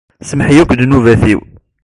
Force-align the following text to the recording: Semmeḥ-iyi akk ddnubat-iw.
Semmeḥ-iyi 0.29 0.61
akk 0.63 0.71
ddnubat-iw. 0.73 1.41